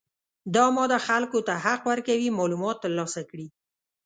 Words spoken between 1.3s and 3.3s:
ته حق ورکوي معلومات ترلاسه